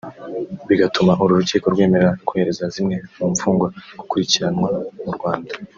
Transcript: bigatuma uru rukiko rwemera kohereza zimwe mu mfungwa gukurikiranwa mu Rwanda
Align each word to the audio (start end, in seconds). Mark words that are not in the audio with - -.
bigatuma 0.67 1.11
uru 1.21 1.39
rukiko 1.39 1.67
rwemera 1.73 2.09
kohereza 2.27 2.65
zimwe 2.73 2.95
mu 3.17 3.25
mfungwa 3.33 3.67
gukurikiranwa 3.99 4.69
mu 5.03 5.13
Rwanda 5.19 5.51